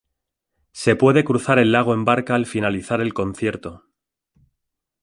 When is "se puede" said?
0.71-1.23